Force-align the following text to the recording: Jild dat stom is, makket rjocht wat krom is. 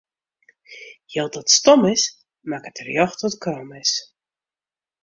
Jild 1.05 1.33
dat 1.35 1.49
stom 1.57 1.81
is, 1.93 2.03
makket 2.49 2.77
rjocht 2.87 3.23
wat 3.23 3.39
krom 3.43 3.69
is. 3.81 3.91